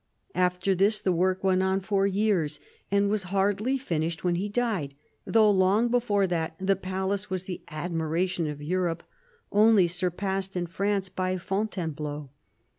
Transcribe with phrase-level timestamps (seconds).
[0.33, 2.59] After this the work went on for years,
[2.89, 7.61] and was hardly finished when he died, though long before that the palace was the
[7.67, 9.03] admiration of Europe,
[9.51, 12.31] only surpassed in France by Fontainebleau.